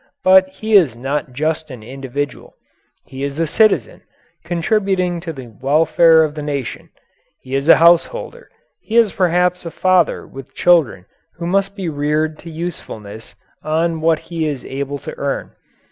But 0.23 0.47
he 0.49 0.73
is 0.75 0.95
not 0.97 1.31
just 1.31 1.69
an 1.69 1.83
individual. 1.83 2.55
He 3.05 3.23
is 3.23 3.37
a 3.39 3.45
citizen, 3.45 4.01
contributing 4.43 5.19
to 5.21 5.31
the 5.31 5.45
welfare 5.61 6.23
of 6.23 6.33
the 6.33 6.41
nation. 6.41 6.89
He 7.39 7.53
is 7.53 7.69
a 7.69 7.75
householder. 7.77 8.49
He 8.79 8.97
is 8.97 9.13
perhaps 9.13 9.63
a 9.63 9.69
father 9.69 10.25
with 10.25 10.55
children 10.55 11.05
who 11.35 11.45
must 11.45 11.75
be 11.75 11.87
reared 11.87 12.39
to 12.39 12.49
usefulness 12.49 13.35
on 13.61 14.01
what 14.01 14.17
he 14.17 14.47
is 14.47 14.65
able 14.65 14.97
to 14.97 15.15
earn. 15.19 15.51